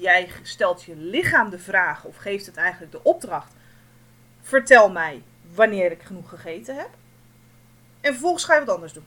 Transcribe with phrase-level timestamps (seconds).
[0.00, 3.52] Jij stelt je lichaam de vraag of geeft het eigenlijk de opdracht.
[4.40, 5.22] Vertel mij
[5.54, 6.88] wanneer ik genoeg gegeten heb.
[8.00, 9.06] En vervolgens ga je wat anders doen.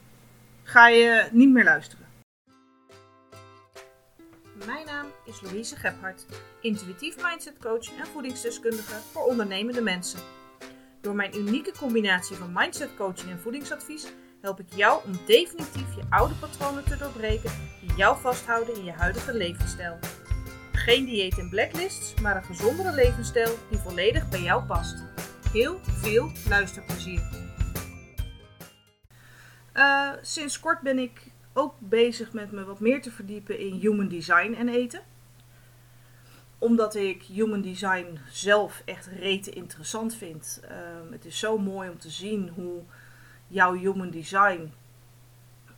[0.63, 2.05] Ga je niet meer luisteren.
[4.65, 6.25] Mijn naam is Louise Gebhardt,
[6.61, 10.19] intuïtief mindset coach en voedingsdeskundige voor ondernemende mensen.
[11.01, 14.07] Door mijn unieke combinatie van mindset coaching en voedingsadvies
[14.41, 17.51] help ik jou om definitief je oude patronen te doorbreken
[17.81, 19.99] die jou vasthouden in je huidige levensstijl.
[20.81, 25.03] Geen dieet en blacklists, maar een gezondere levensstijl die volledig bij jou past.
[25.51, 27.21] Heel veel luisterplezier.
[29.73, 34.07] Uh, sinds kort ben ik ook bezig met me wat meer te verdiepen in human
[34.07, 35.01] design en eten.
[36.57, 40.61] Omdat ik human design zelf echt rete interessant vind.
[40.63, 40.77] Uh,
[41.11, 42.81] het is zo mooi om te zien hoe
[43.47, 44.73] jouw human design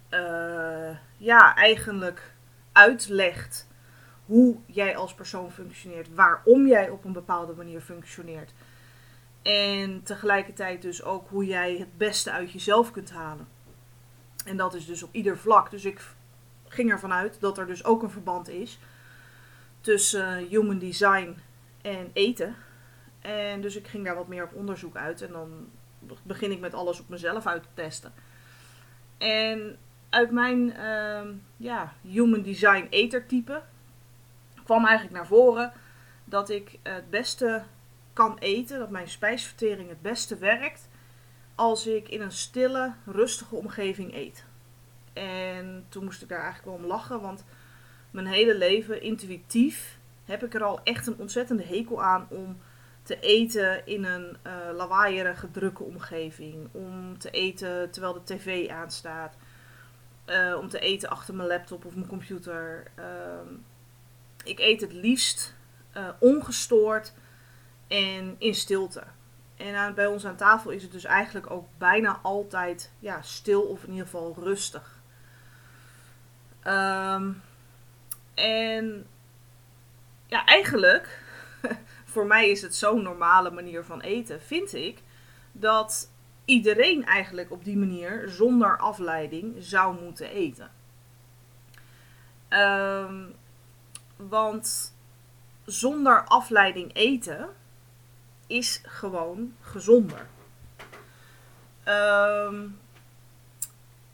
[0.10, 2.34] uh, ja, eigenlijk
[2.72, 3.68] uitlegt
[4.26, 8.54] hoe jij als persoon functioneert, waarom jij op een bepaalde manier functioneert.
[9.42, 13.48] En tegelijkertijd dus ook hoe jij het beste uit jezelf kunt halen.
[14.46, 15.72] En dat is dus op ieder vlak.
[15.72, 16.02] Dus ik
[16.68, 18.80] ging ervan uit dat er dus ook een verband is
[19.82, 21.38] tussen human design
[21.82, 22.56] en eten.
[23.22, 25.22] En dus ik ging daar wat meer op onderzoek uit.
[25.22, 25.70] En dan
[26.24, 28.14] begin ik met alles op mezelf uit te testen.
[29.18, 29.78] En
[30.10, 33.62] uit mijn uh, ja, human design etertype
[34.64, 35.72] kwam eigenlijk naar voren
[36.26, 37.64] dat ik het beste
[38.14, 40.90] kan eten, dat mijn spijsvertering het beste werkt
[41.56, 44.46] als ik in een stille, rustige omgeving eet.
[45.14, 47.44] En toen moest ik daar eigenlijk wel om lachen, want
[48.12, 52.58] mijn hele leven intuïtief heb ik er al echt een ontzettende hekel aan om
[53.04, 56.68] te eten in een uh, lawaaierige, drukke omgeving.
[56.72, 59.36] Om te eten terwijl de tv aanstaat.
[60.26, 62.84] Uh, om te eten achter mijn laptop of mijn computer.
[63.00, 63.06] Uh,
[64.44, 65.56] ik eet het liefst
[65.98, 67.14] uh, ongestoord
[67.88, 69.04] en in stilte.
[69.58, 73.62] En aan, bij ons aan tafel is het dus eigenlijk ook bijna altijd ja, stil
[73.62, 75.02] of in ieder geval rustig.
[76.68, 77.42] Um,
[78.34, 79.08] en
[80.28, 81.20] ja, eigenlijk,
[82.14, 85.02] voor mij is het zo'n normale manier van eten, vind ik
[85.52, 86.12] dat
[86.46, 90.72] iedereen eigenlijk op die manier zonder afleiding zou moeten eten.
[92.50, 93.36] Um,
[94.30, 94.94] want
[95.66, 97.50] zonder afleiding eten
[98.48, 100.28] is gewoon gezonder.
[101.88, 102.80] Um,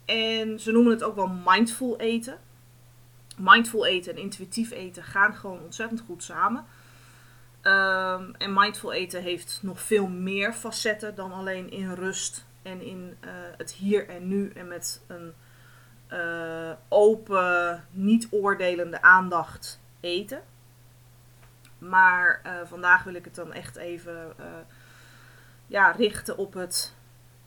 [0.04, 2.38] en ze noemen het ook wel mindful eten.
[3.36, 6.64] Mindful eten en intuïtief eten gaan gewoon ontzettend goed samen.
[7.62, 13.16] Um, en mindful eten heeft nog veel meer facetten dan alleen in rust en in
[13.24, 15.32] uh, het hier en nu en met een
[16.12, 20.42] uh, open, niet oordelende aandacht eten.
[21.78, 24.46] Maar uh, vandaag wil ik het dan echt even uh,
[25.66, 26.94] ja, richten op het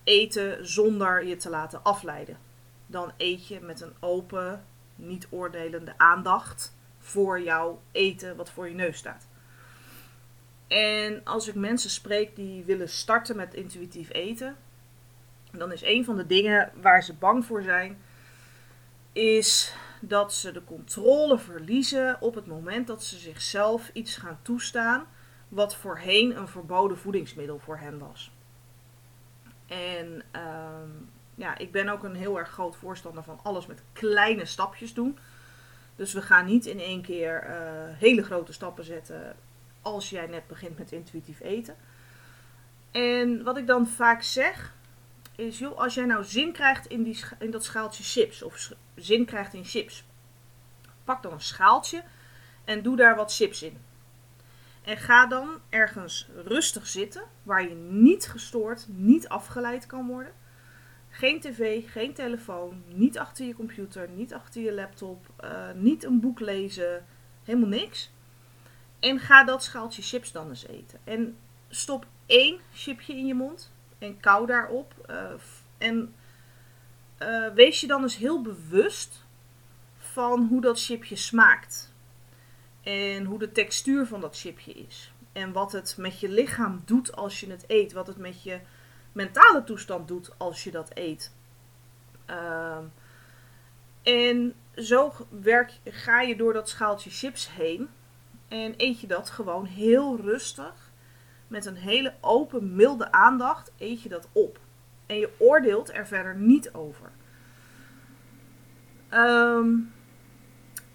[0.03, 2.37] eten zonder je te laten afleiden.
[2.85, 4.65] Dan eet je met een open,
[4.95, 9.27] niet oordelende aandacht voor jouw eten wat voor je neus staat.
[10.67, 14.55] En als ik mensen spreek die willen starten met intuïtief eten,
[15.51, 17.97] dan is een van de dingen waar ze bang voor zijn,
[19.11, 19.75] is
[20.07, 25.05] dat ze de controle verliezen op het moment dat ze zichzelf iets gaan toestaan
[25.47, 28.31] wat voorheen een verboden voedingsmiddel voor hen was.
[29.67, 34.45] En um, ja, ik ben ook een heel erg groot voorstander van alles met kleine
[34.45, 35.17] stapjes doen.
[35.95, 37.53] Dus we gaan niet in één keer uh,
[37.97, 39.35] hele grote stappen zetten
[39.81, 41.75] als jij net begint met intuïtief eten.
[42.91, 44.73] En wat ik dan vaak zeg,
[45.35, 49.25] is, joh, als jij nou zin krijgt in, die, in dat schaaltje chips, of zin
[49.25, 50.05] krijgt in chips,
[51.03, 52.03] pak dan een schaaltje
[52.65, 53.77] en doe daar wat chips in.
[54.81, 60.33] En ga dan ergens rustig zitten, waar je niet gestoord, niet afgeleid kan worden.
[61.09, 66.19] Geen tv, geen telefoon, niet achter je computer, niet achter je laptop, uh, niet een
[66.19, 67.05] boek lezen,
[67.43, 68.11] helemaal niks.
[68.99, 70.99] En ga dat schaaltje chips dan eens eten.
[71.03, 71.37] En
[71.69, 73.72] stop één chipje in je mond
[74.03, 74.93] en kou daarop.
[75.09, 75.31] Uh,
[75.77, 76.15] en
[77.19, 79.25] uh, wees je dan eens heel bewust
[79.97, 81.93] van hoe dat chipje smaakt.
[82.81, 85.13] En hoe de textuur van dat chipje is.
[85.31, 87.93] En wat het met je lichaam doet als je het eet.
[87.93, 88.59] Wat het met je
[89.11, 91.31] mentale toestand doet als je dat eet.
[92.29, 92.77] Uh,
[94.03, 97.89] en zo werk, ga je door dat schaaltje chips heen.
[98.47, 100.91] En eet je dat gewoon heel rustig.
[101.53, 104.59] Met een hele open, milde aandacht eet je dat op.
[105.05, 107.11] En je oordeelt er verder niet over.
[109.11, 109.93] Um,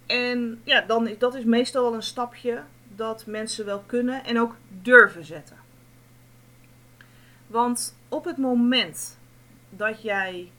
[0.06, 2.62] En ja, dan, dat is meestal wel een stapje
[2.94, 5.56] dat mensen wel kunnen en ook durven zetten.
[7.46, 9.18] Want op het moment
[9.70, 10.52] dat jij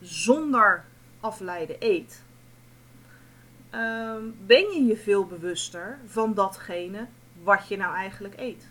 [0.00, 0.84] zonder
[1.20, 2.24] afleiden eet,
[3.70, 7.06] ehm, ben je je veel bewuster van datgene
[7.42, 8.68] wat je nou eigenlijk eet.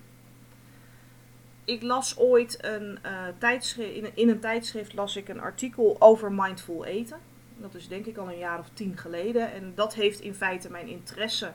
[1.68, 6.86] Ik las ooit een uh, tijdschrift, in, een tijdschrift las ik een artikel over mindful
[6.86, 7.18] eten.
[7.58, 9.52] Dat is denk ik al een jaar of tien geleden.
[9.52, 11.52] En dat heeft in feite mijn interesse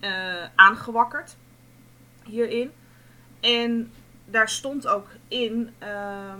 [0.00, 1.36] uh, aangewakkerd
[2.24, 2.70] hierin.
[3.40, 3.92] En
[4.24, 6.34] daar stond ook in, uh,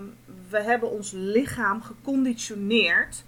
[0.49, 3.23] we hebben ons lichaam geconditioneerd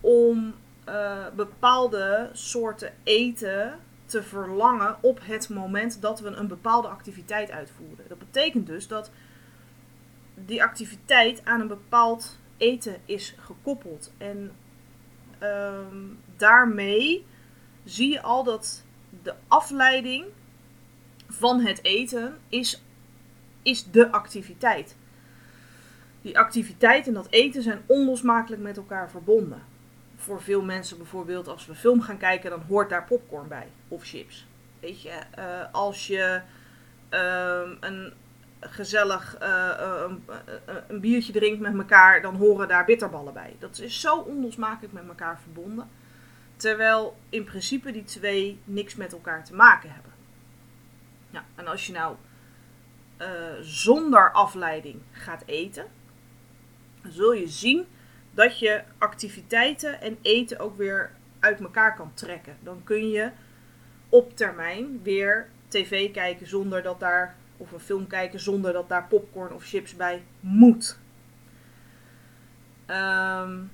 [0.00, 0.54] om
[0.88, 8.08] uh, bepaalde soorten eten te verlangen op het moment dat we een bepaalde activiteit uitvoeren.
[8.08, 9.10] Dat betekent dus dat
[10.34, 14.12] die activiteit aan een bepaald eten is gekoppeld.
[14.18, 14.52] En
[15.42, 15.78] uh,
[16.36, 17.26] daarmee
[17.84, 18.84] zie je al dat
[19.22, 20.24] de afleiding
[21.28, 22.82] van het eten is,
[23.62, 24.96] is de activiteit.
[26.22, 29.62] Die activiteit en dat eten zijn onlosmakelijk met elkaar verbonden.
[30.26, 33.68] Voor veel mensen bijvoorbeeld, als we film gaan kijken, dan hoort daar popcorn bij.
[33.88, 34.46] Of chips.
[34.80, 36.40] Weet je, uh, als je
[37.10, 38.12] uh, een
[38.60, 40.24] gezellig uh, een,
[40.88, 43.56] een, biertje drinkt met elkaar, dan horen daar bitterballen bij.
[43.58, 45.88] Dat is zo onlosmakelijk met elkaar verbonden.
[46.56, 50.12] Terwijl in principe die twee niks met elkaar te maken hebben.
[51.30, 52.16] Ja, en als je nou
[53.60, 55.86] zonder afleiding gaat eten,
[57.02, 57.86] dan zul je zien
[58.36, 61.10] dat je activiteiten en eten ook weer
[61.40, 62.56] uit elkaar kan trekken.
[62.62, 63.30] Dan kun je
[64.08, 69.06] op termijn weer tv kijken zonder dat daar, of een film kijken zonder dat daar
[69.06, 70.98] popcorn of chips bij moet.
[72.86, 73.70] Um,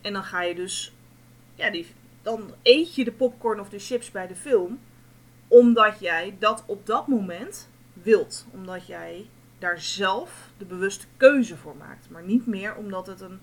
[0.00, 0.92] en dan ga je dus
[1.54, 1.86] ja, die,
[2.22, 4.80] dan eet je de popcorn of de chips bij de film.
[5.48, 8.46] Omdat jij dat op dat moment wilt.
[8.50, 9.28] Omdat jij
[9.58, 12.10] daar zelf de bewuste keuze voor maakt.
[12.10, 13.40] Maar niet meer omdat het een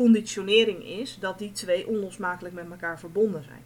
[0.00, 3.62] conditionering is dat die twee onlosmakelijk met elkaar verbonden zijn.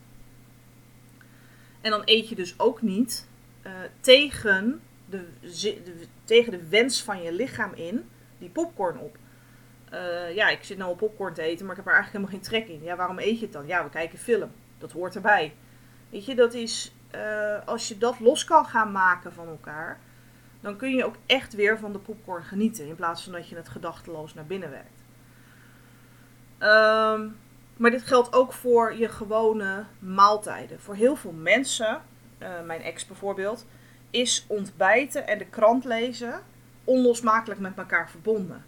[1.80, 3.28] En dan eet je dus ook niet
[3.66, 5.24] uh, tegen, de,
[6.24, 8.08] tegen de wens van je lichaam in
[8.38, 9.16] die popcorn op.
[9.92, 12.50] Uh, ja, ik zit nou op popcorn te eten, maar ik heb er eigenlijk helemaal
[12.50, 12.84] geen trek in.
[12.84, 13.66] Ja, waarom eet je het dan?
[13.66, 14.50] Ja, we kijken film.
[14.78, 15.54] Dat hoort erbij.
[16.10, 20.00] Weet je, dat is, uh, als je dat los kan gaan maken van elkaar,
[20.60, 22.86] dan kun je ook echt weer van de popcorn genieten.
[22.86, 24.93] In plaats van dat je het gedachteloos naar binnen werkt.
[26.60, 27.36] Um,
[27.76, 30.80] maar dit geldt ook voor je gewone maaltijden.
[30.80, 32.02] Voor heel veel mensen,
[32.38, 33.66] uh, mijn ex bijvoorbeeld,
[34.10, 36.42] is ontbijten en de krant lezen
[36.84, 38.64] onlosmakelijk met elkaar verbonden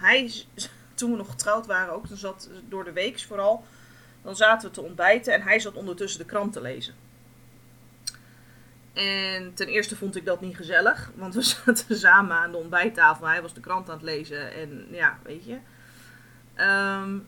[0.00, 0.32] hij,
[0.94, 3.64] toen we nog getrouwd waren ook, dan zat door de week vooral,
[4.22, 6.94] dan zaten we te ontbijten en hij zat ondertussen de krant te lezen.
[8.92, 13.26] En ten eerste vond ik dat niet gezellig, want we zaten samen aan de ontbijttafel.
[13.26, 15.58] Hij was de krant aan het lezen en ja, weet je.
[16.60, 17.26] Um,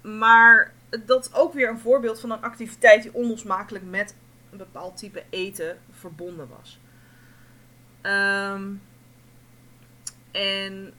[0.00, 0.72] maar
[1.04, 4.16] dat is ook weer een voorbeeld van een activiteit die onlosmakelijk met
[4.50, 6.78] een bepaald type eten verbonden was.
[8.02, 8.82] Um,
[10.30, 10.92] en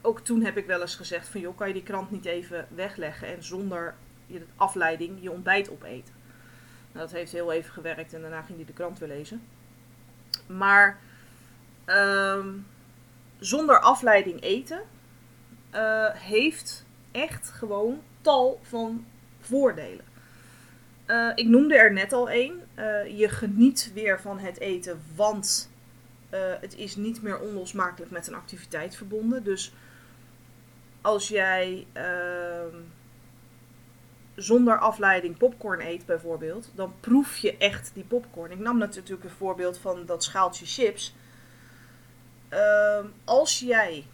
[0.00, 2.66] ook toen heb ik wel eens gezegd van joh, kan je die krant niet even
[2.74, 3.94] wegleggen en zonder
[4.26, 6.14] je afleiding je ontbijt opeten.
[6.92, 9.42] Nou, dat heeft heel even gewerkt en daarna ging hij de krant weer lezen.
[10.46, 10.98] Maar
[11.86, 12.66] um,
[13.38, 14.82] zonder afleiding eten
[15.74, 19.06] uh, heeft echt gewoon tal van
[19.40, 20.04] voordelen.
[21.06, 22.62] Uh, ik noemde er net al één.
[22.78, 25.70] Uh, je geniet weer van het eten, want
[26.60, 29.44] het is niet meer onlosmakelijk met een activiteit verbonden.
[29.44, 29.72] Dus
[31.00, 32.74] als jij uh,
[34.34, 38.50] zonder afleiding popcorn eet bijvoorbeeld, dan proef je echt die popcorn.
[38.50, 41.14] Ik nam natuurlijk een voorbeeld van dat schaaltje chips.
[42.50, 44.06] Uh, als jij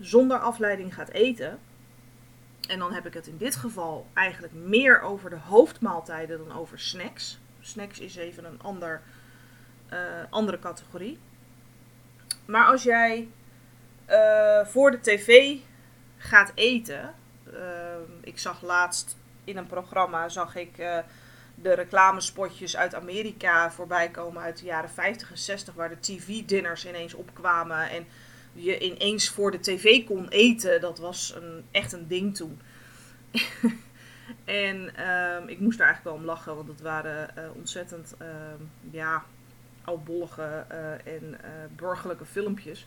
[0.00, 1.58] zonder afleiding gaat eten,
[2.68, 6.78] en dan heb ik het in dit geval eigenlijk meer over de hoofdmaaltijden dan over
[6.78, 7.38] snacks.
[7.60, 9.02] Snacks is even een ander,
[9.92, 9.98] uh,
[10.30, 11.18] andere categorie.
[12.44, 13.28] Maar als jij
[14.10, 15.56] uh, voor de tv
[16.16, 17.14] gaat eten.
[17.52, 17.60] Uh,
[18.20, 20.76] ik zag laatst in een programma zag ik
[21.54, 26.86] de reclamespotjes uit Amerika voorbij komen uit de jaren 50 en 60, waar de TV-dinners
[26.86, 28.06] ineens opkwamen en
[28.54, 30.80] je ineens voor de tv kon eten.
[30.80, 32.60] Dat was een, echt een ding toen.
[34.44, 38.62] en uh, ik moest daar eigenlijk wel om lachen, want het waren uh, ontzettend ehm,
[38.90, 39.24] ja,
[39.84, 41.40] oudbollige eh, en
[41.76, 42.86] burgerlijke filmpjes.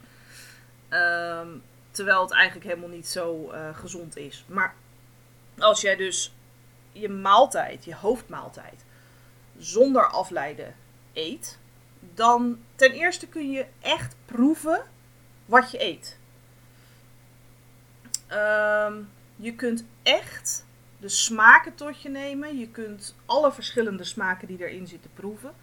[0.90, 1.62] Um,
[1.98, 4.46] Terwijl het eigenlijk helemaal niet zo uh, gezond is.
[4.48, 4.76] Maar
[5.58, 6.34] als jij dus
[6.92, 8.86] je maaltijd, je hoofdmaaltijd,
[9.58, 10.76] zonder afleiden
[11.14, 11.60] eet,
[12.14, 14.82] dan ten eerste kun je echt proeven
[15.48, 16.18] wat je eet.
[18.28, 18.94] Ehm,
[19.36, 20.66] je kunt echt
[21.00, 22.58] de smaken tot je nemen.
[22.58, 25.54] Je kunt alle verschillende smaken die erin zitten proeven.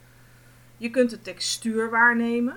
[0.76, 2.56] Je kunt de textuur waarnemen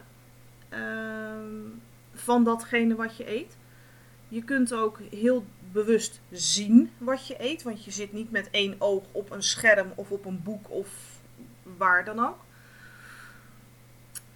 [0.69, 1.65] ehm,
[2.13, 3.57] van datgene wat je eet.
[4.27, 8.75] Je kunt ook heel bewust zien wat je eet, want je zit niet met één
[8.77, 10.89] oog op een scherm of op een boek of
[11.63, 12.37] waar dan ook.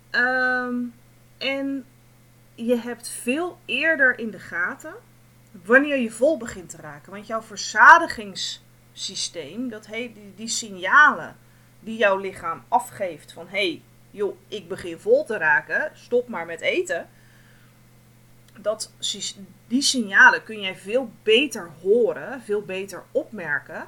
[0.10, 0.76] Ehm,
[1.38, 1.86] en
[2.56, 4.94] je hebt veel eerder in de gaten
[5.52, 7.12] wanneer je vol begint te raken.
[7.12, 11.38] Want jouw verzadigingssysteem, dat heet, die, signalen
[11.80, 13.82] die jouw lichaam afgeeft van hé, hey,
[14.12, 17.10] joh, ik begin vol te raken, stop maar met eten.
[18.58, 18.92] Dat,
[19.68, 23.88] die signalen kun jij veel beter horen, veel beter opmerken,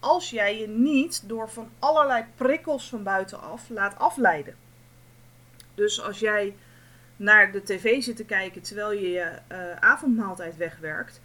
[0.00, 4.56] als jij je niet door van allerlei prikkels van buitenaf laat afleiden.
[5.74, 6.56] Dus als jij
[7.16, 11.20] naar de tv zit te kijken terwijl je je uh, avondmaaltijd wegwerkt.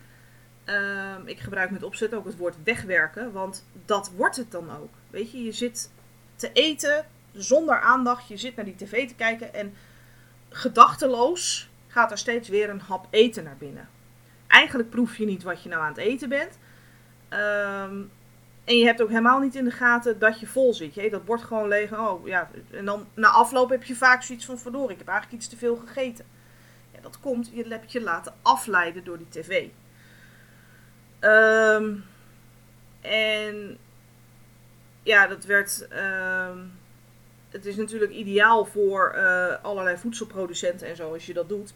[0.63, 4.93] Ehm, ik gebruik met opzet ook het woord wegwerken, want dat wordt het dan ook.
[5.09, 5.91] Weet je, je zit
[6.35, 9.73] te eten zonder aandacht, je zit naar die tv te kijken en
[10.49, 13.89] gedachteloos gaat er steeds weer een hap eten naar binnen.
[14.47, 16.57] Eigenlijk proef je niet wat je nou aan het eten bent.
[17.29, 18.11] Um,
[18.63, 20.93] en je hebt ook helemaal niet in de gaten dat je vol zit.
[20.93, 21.99] Je dat bord gewoon leeg.
[21.99, 22.49] Oh, ja.
[22.71, 25.57] En dan na afloop heb je vaak zoiets van verdorie, ik heb eigenlijk iets te
[25.57, 26.25] veel gegeten.
[26.93, 29.67] Ja, dat komt, je hebt je laten afleiden door die tv.
[31.19, 31.95] Ehm,
[33.01, 33.77] en
[35.03, 35.87] ja, dat werd.
[35.87, 36.57] Ehm,
[37.49, 41.73] het is natuurlijk ideaal voor uh, allerlei voedselproducenten en zo als je dat doet.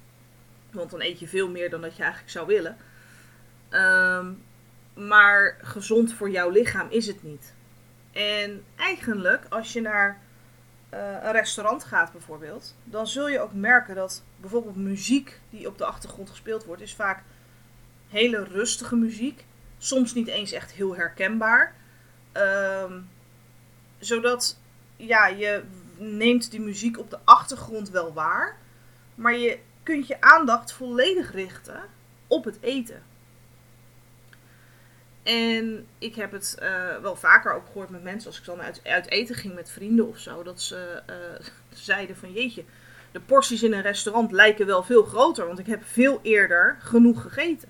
[0.72, 2.77] Want dan eet je veel meer dan dat je eigenlijk zou willen.
[3.72, 4.44] Um,
[4.96, 7.54] maar gezond voor jouw lichaam is het niet.
[8.12, 10.20] En eigenlijk, als je naar
[10.94, 15.78] uh, een restaurant gaat bijvoorbeeld, dan zul je ook merken dat bijvoorbeeld muziek die op
[15.78, 17.24] de achtergrond gespeeld wordt, is vaak
[18.10, 19.46] hele rustige muziek.
[19.78, 21.75] Soms niet eens echt heel herkenbaar.
[22.34, 23.10] Um,
[24.00, 24.58] zodat
[24.96, 25.64] ja, je
[25.98, 28.58] neemt die muziek op de achtergrond wel waar,
[29.16, 31.80] maar je kunt je aandacht volledig richten
[32.28, 33.04] op het eten.
[35.25, 38.82] En ik heb het uh, wel vaker ook gehoord met mensen, als ik dan uit,
[38.84, 42.63] uit eten ging met vrienden of zo, dat ze uh, zeiden van jeetje,
[43.12, 47.22] de porties in een restaurant lijken wel veel groter, want ik heb veel eerder genoeg
[47.22, 47.70] gegeten.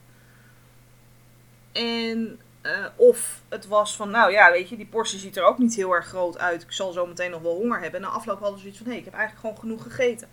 [1.72, 5.58] En uh, of het was van, nou ja, weet je, die portie ziet er ook
[5.58, 6.62] niet heel erg groot uit.
[6.62, 8.02] Ik zal zo meteen nog wel honger hebben.
[8.02, 10.28] En na afloop hadden ze zoiets van, hé, ik heb eigenlijk gewoon genoeg gegeten.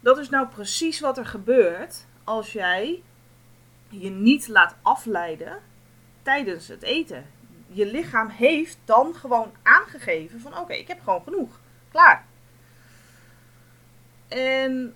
[0.00, 3.02] Dat is nou precies wat er gebeurt als jij
[3.88, 5.58] je niet laat afleiden
[6.24, 7.26] tijdens het eten.
[7.66, 11.60] Je lichaam heeft dan gewoon aangegeven van oké, ik heb gewoon genoeg.
[11.90, 12.24] Klaar.
[14.28, 14.94] En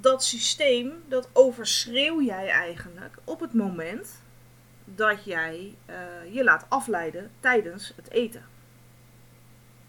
[0.00, 4.22] dat systeem, dat overschreeuw jij eigenlijk op het moment
[4.84, 8.44] dat jij uh, je laat afleiden tijdens het eten.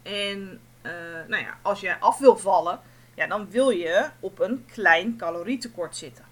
[0.02, 0.92] En uh,
[1.28, 2.80] nou ja, als jij af wil vallen,
[3.14, 6.25] ja, dan wil je op een klein calorietekort zitten.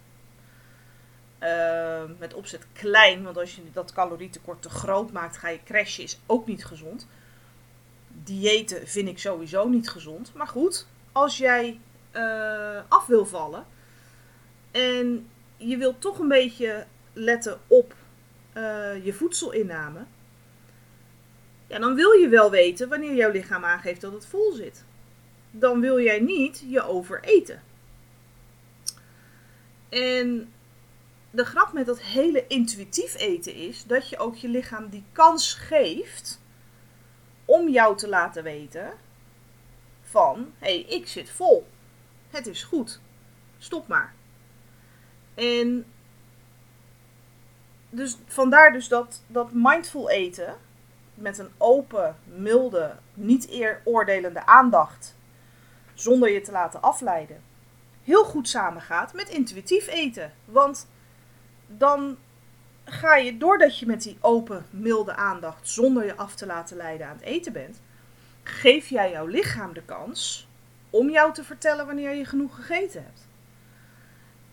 [1.44, 6.04] Uh, met opzet klein, want als je dat calorietekort te groot maakt, ga je crashen,
[6.04, 7.08] is ook niet gezond.
[8.08, 10.34] Diëten vind ik sowieso niet gezond.
[10.34, 11.80] Maar goed, als jij
[12.12, 13.66] uh, af wil vallen
[14.72, 17.96] en je wilt toch een beetje letten op
[18.54, 20.06] uh, je voedselinname,
[21.68, 24.84] ja, dan wil je wel weten wanneer jouw lichaam aangeeft dat het vol zit.
[25.52, 27.62] Dan wil jij niet je overeten.
[29.90, 30.54] En
[31.36, 35.54] de grap met dat hele intuïtief eten is dat je ook je lichaam die kans
[35.54, 36.42] geeft
[37.46, 38.94] om jou te laten weten
[40.02, 41.68] van hé, hey, ik zit vol.
[42.30, 43.00] Het is goed.
[43.58, 44.14] Stop maar.
[45.34, 45.86] En
[47.90, 50.58] dus vandaar dus dat, dat mindful eten
[51.14, 55.16] met een open, milde, niet eer oordelende aandacht,
[55.94, 57.44] zonder je te laten afleiden,
[58.04, 60.34] heel goed samengaat met intuïtief eten.
[60.46, 60.88] Want
[61.78, 62.18] dan
[62.86, 67.08] ga je, doordat je met die open, milde aandacht, zonder je af te laten leiden
[67.08, 67.82] aan het eten bent,
[68.44, 70.48] geef jij jouw lichaam de kans
[70.90, 73.28] om jou te vertellen wanneer je genoeg gegeten hebt.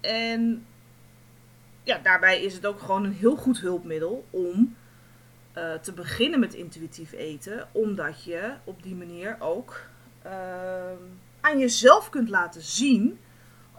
[0.00, 0.67] En
[1.83, 4.77] ja, daarbij is het ook gewoon een heel goed hulpmiddel om
[5.57, 9.81] uh, te beginnen met intuïtief eten, omdat je op die manier ook
[10.27, 10.33] uh,
[11.41, 13.19] aan jezelf kunt laten zien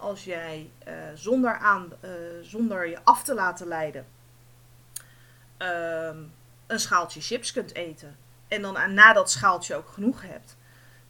[0.01, 2.10] als jij uh, zonder, aan, uh,
[2.41, 4.05] zonder je af te laten leiden
[5.58, 6.17] ehm,
[6.67, 8.17] een schaaltje chips kunt eten.
[8.48, 10.58] En dan aan, na dat schaaltje ook genoeg hebt.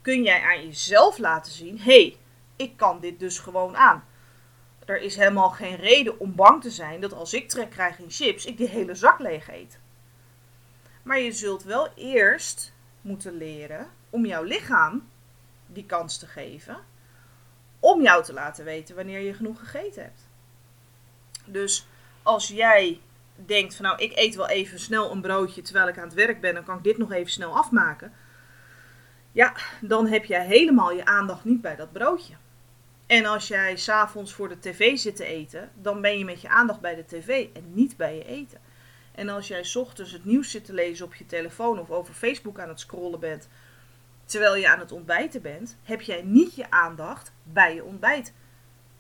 [0.02, 2.18] Kun jij aan jezelf laten zien: hé, hey,
[2.56, 4.04] ik kan dit dus gewoon aan.
[4.86, 8.12] Er is helemaal geen reden om bang te zijn dat als ik trek krijg in
[8.12, 9.80] chips, ik die hele zak leeg eet.
[11.04, 15.10] Maar je zult wel eerst moeten leren om jouw lichaam
[15.68, 16.78] die kans te geven.
[17.82, 20.28] Om jou te laten weten wanneer je genoeg gegeten hebt.
[21.46, 21.88] Dus
[22.24, 23.00] als jij
[23.36, 26.42] denkt van nou, ik eet wel even snel een broodje terwijl ik aan het werk
[26.42, 28.14] ben, dan kan ik dit nog even snel afmaken.
[29.32, 32.34] Ja, dan heb jij helemaal je aandacht niet bij dat broodje.
[33.06, 36.50] En als jij s'avonds voor de tv zit te eten, dan ben je met je
[36.50, 38.60] aandacht bij de tv en niet bij je eten.
[39.12, 42.14] En als jij s ochtends het nieuws zit te lezen op je telefoon of over
[42.14, 43.48] Facebook aan het scrollen bent,
[44.32, 48.34] terwijl je aan het ontbijten bent, heb jij niet je aandacht bij je ontbijt.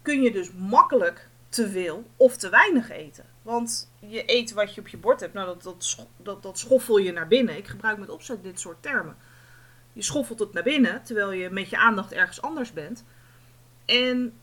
[0.01, 3.25] Kun je dus makkelijk te veel of te weinig eten.
[3.41, 6.97] Want je eet wat je op je bord hebt, nou dat, dat, dat, dat schoffel
[6.97, 7.57] je naar binnen.
[7.57, 9.17] Ik gebruik met opzet dit soort termen.
[9.93, 13.03] Je schoffelt het naar binnen, terwijl je met je aandacht ergens anders bent.
[13.85, 14.33] En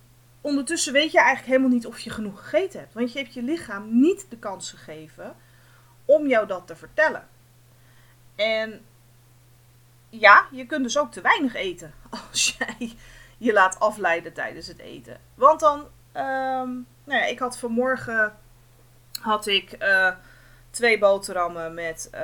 [0.40, 2.94] ondertussen weet je eigenlijk helemaal niet of je genoeg gegeten hebt.
[2.94, 5.36] Want je hebt je lichaam niet de kans gegeven
[6.04, 7.28] om jou dat te vertellen.
[8.34, 8.80] En
[10.08, 11.94] ja, je kunt dus ook te weinig eten
[12.30, 12.96] als jij
[13.38, 15.20] je laat afleiden tijdens het eten.
[15.34, 18.36] Want dan, um, nou ja, ik had vanmorgen
[19.20, 20.10] had ik uh,
[20.70, 22.20] twee boterhammen met uh,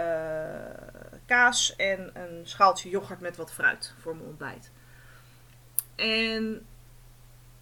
[1.26, 4.70] kaas en een schaaltje yoghurt met wat fruit voor mijn ontbijt.
[5.94, 6.66] En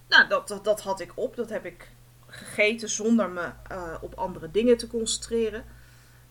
[0.07, 1.35] nou, dat, dat, dat had ik op.
[1.35, 1.91] Dat heb ik
[2.27, 5.65] gegeten zonder me uh, op andere dingen te concentreren.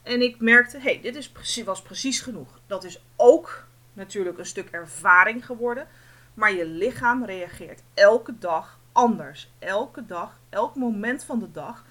[0.02, 2.61] En ik merkte, hé, hey, dit is was precies genoeg.
[2.66, 5.87] Dat is ook natuurlijk een stuk ervaring geworden.
[6.34, 9.50] Maar je lichaam reageert elke dag anders.
[9.58, 11.84] Elke dag, elk moment van de dag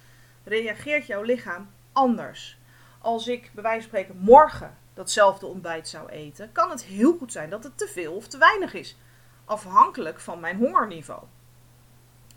[0.44, 2.58] reageert jouw lichaam anders.
[3.00, 7.32] Als ik bij wijze van spreken morgen datzelfde ontbijt zou eten, kan het heel goed
[7.32, 8.98] zijn dat het te veel of te weinig is.
[9.46, 11.24] Afhankelijk van mijn hongerniveau.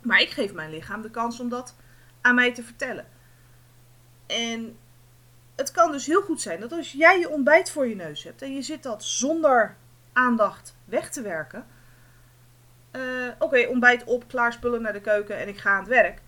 [0.01, 1.75] Maar ik geef mijn lichaam de kans om dat
[2.21, 3.07] aan mij te vertellen.
[4.25, 4.77] En
[5.55, 8.41] het kan dus heel goed zijn dat als jij je ontbijt voor je neus hebt
[8.41, 9.75] en je zit dat zonder
[10.13, 11.65] aandacht weg te werken.
[12.91, 13.01] Uh,
[13.39, 16.21] Oké, ontbijt op, klaar spullen naar de keuken en ik ga aan het werk.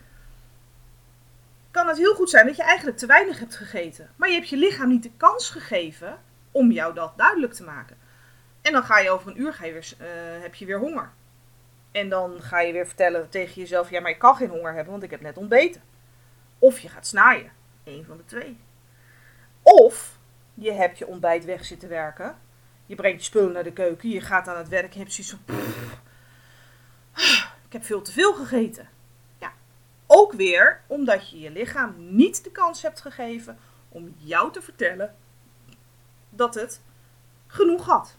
[1.71, 4.09] Kan het heel goed zijn dat je eigenlijk te weinig hebt gegeten.
[4.15, 6.17] Maar je hebt je lichaam niet de kans gegeven
[6.51, 7.97] om jou dat duidelijk te maken.
[8.61, 10.07] En dan ga je over een uur ga je weer, uh,
[10.41, 11.11] heb je weer honger.
[11.91, 14.91] En dan ga je weer vertellen tegen jezelf: ja, maar ik kan geen honger hebben,
[14.91, 15.81] want ik heb net ontbeten.
[16.59, 17.51] Of je gaat snaaien.
[17.83, 18.57] Eén van de twee.
[19.75, 20.17] Of
[20.53, 22.35] je hebt je ontbijt weg zitten werken.
[22.85, 24.09] Je brengt je spullen naar de keuken.
[24.09, 24.93] Je gaat aan het werk.
[24.93, 25.55] Je hebt zoiets van.
[27.67, 28.89] ik heb veel te veel gegeten.
[29.39, 29.53] Ja.
[30.05, 33.57] Ook weer omdat je je lichaam niet de kans hebt gegeven
[33.89, 35.15] om jou te vertellen
[36.29, 36.81] dat het
[37.47, 38.15] genoeg had.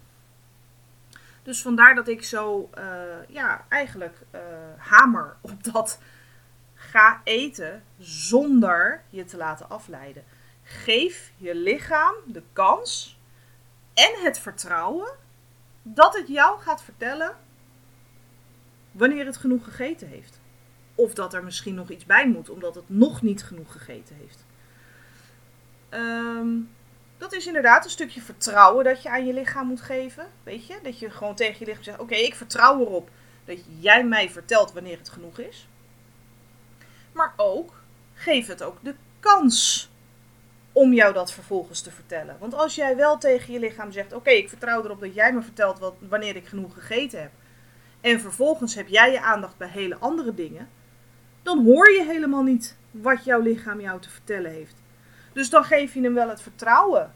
[1.42, 2.84] Dus vandaar dat ik zo, uh,
[3.28, 4.40] ja, eigenlijk uh,
[4.76, 6.00] hamer op dat
[6.74, 10.24] ga eten zonder je te laten afleiden.
[10.70, 13.18] Geef je lichaam de kans
[13.94, 15.10] en het vertrouwen
[15.82, 17.36] dat het jou gaat vertellen
[18.90, 20.40] wanneer het genoeg gegeten heeft.
[20.94, 24.44] Of dat er misschien nog iets bij moet, omdat het nog niet genoeg gegeten heeft.
[25.90, 26.70] Um,
[27.18, 30.26] dat is inderdaad een stukje vertrouwen dat je aan je lichaam moet geven.
[30.42, 30.78] Weet je?
[30.82, 33.10] Dat je gewoon tegen je lichaam zegt: Oké, ik vertrouw erop
[33.44, 35.68] dat jij mij vertelt wanneer het genoeg is.
[37.12, 37.72] Maar ook
[38.14, 39.90] geef het ook de kans
[40.78, 42.36] om jou dat vervolgens te vertellen.
[42.38, 45.42] Want als jij wel tegen je lichaam zegt: Oké, ik vertrouw erop dat jij me
[45.42, 47.30] vertelt wat, wanneer ik genoeg gegeten heb.
[48.00, 50.68] En vervolgens heb jij je aandacht bij hele andere dingen.
[51.42, 54.74] Dan hoor je helemaal niet wat jouw lichaam jou te vertellen heeft.
[55.32, 57.14] Dus dan geef je hem wel het vertrouwen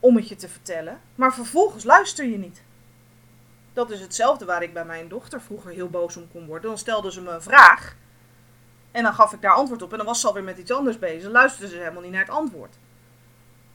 [0.00, 2.62] om het je te vertellen, maar vervolgens luister je niet.
[3.72, 6.68] Dat is hetzelfde waar ik bij mijn dochter vroeger heel boos om kon worden.
[6.68, 7.96] Dan stelde ze me een vraag
[8.90, 10.98] en dan gaf ik daar antwoord op en dan was ze alweer met iets anders
[10.98, 11.22] bezig.
[11.22, 12.76] Dan luisterde ze helemaal niet naar het antwoord.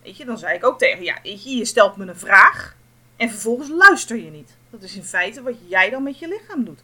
[0.01, 2.75] Weet je, dan zei ik ook tegen ja, je, stelt me een vraag
[3.15, 4.57] en vervolgens luister je niet.
[4.69, 6.83] Dat is in feite wat jij dan met je lichaam doet.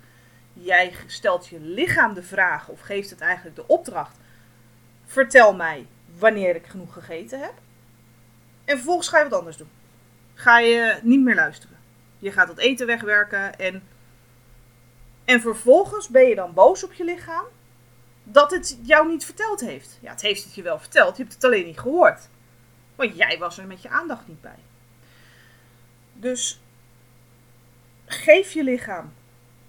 [0.54, 4.18] Jij stelt je lichaam de vraag of geeft het eigenlijk de opdracht.
[5.06, 7.54] Vertel mij wanneer ik genoeg gegeten heb.
[8.66, 9.70] En vervolgens ga je wat anders doen.
[10.34, 11.78] Ga je niet meer luisteren.
[12.18, 13.84] Je gaat het eten wegwerken en.
[15.26, 17.46] En vervolgens ben je dan boos op je lichaam
[18.32, 19.98] dat het jou niet verteld heeft.
[20.02, 22.28] Ja, het heeft het je wel verteld, je hebt het alleen niet gehoord.
[22.96, 24.60] Want jij was er met je aandacht niet bij.
[26.14, 26.60] Dus
[28.06, 29.14] geef je lichaam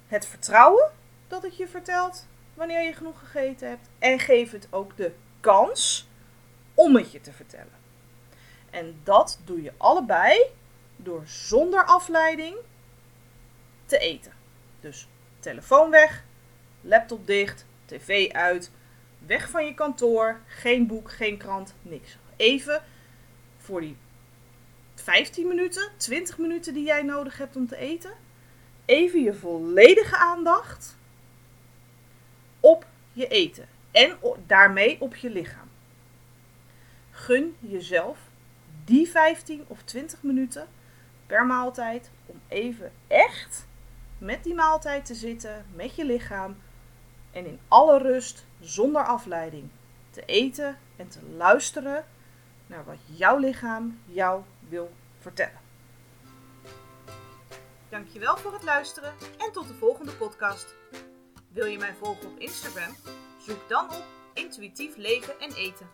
[0.06, 0.90] het vertrouwen
[1.28, 3.88] dat het je vertelt wanneer je genoeg gegeten hebt.
[3.98, 6.08] En geef het ook de kans
[6.74, 7.80] om het je te vertellen.
[8.70, 10.40] En dat doe je allebei
[10.96, 12.56] door zonder afleiding
[13.86, 14.32] te eten.
[14.80, 15.08] Dus
[15.40, 16.24] telefoon weg,
[16.80, 18.70] laptop dicht, tv uit,
[19.26, 22.16] weg van je kantoor, geen boek, geen krant, niks.
[22.36, 22.82] Even
[23.58, 23.96] voor die
[24.94, 28.12] 15 minuten, 20 minuten die jij nodig hebt om te eten,
[28.84, 30.96] even je volledige aandacht
[32.60, 35.70] op je eten en daarmee op je lichaam.
[37.10, 38.18] Gun jezelf
[38.84, 40.66] die 15 of 20 minuten
[41.26, 43.66] per maaltijd om even echt
[44.18, 46.56] met die maaltijd te zitten, met je lichaam
[47.32, 49.68] en in alle rust, zonder afleiding,
[50.10, 52.04] te eten en te luisteren
[52.66, 55.60] naar wat jouw lichaam jou wil vertellen.
[57.88, 60.74] Dankjewel voor het luisteren en tot de volgende podcast.
[61.48, 62.96] Wil je mij volgen op Instagram?
[63.46, 65.88] Zoek dan op Intuïtief Leven en Eten.